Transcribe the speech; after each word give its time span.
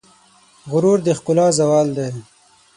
غرور 0.71 0.99
د 1.05 1.07
ښکلا 1.17 1.47
زوال 1.59 1.87
دی. 1.97 2.09